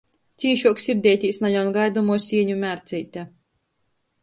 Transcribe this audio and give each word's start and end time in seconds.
Cīšuok 0.43 0.79
sirdeitīs 0.85 1.41
naļaun 1.43 1.69
gaidomuo 1.77 2.17
sieņu 2.31 2.59
mērceite. 2.65 3.29